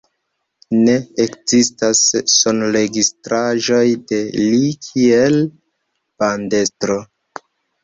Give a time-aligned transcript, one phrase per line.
[0.85, 0.93] Ne
[1.25, 2.01] ekzistas
[2.37, 5.39] sonregistraĵoj de li kiel
[6.25, 7.01] bandestro.